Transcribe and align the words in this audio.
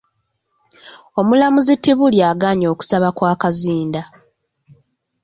Omulamuzi 1.19 1.73
Tibulya 1.83 2.25
agaanye 2.33 2.65
okusaba 2.73 3.07
kwa 3.17 3.33
Kazinda. 3.41 4.01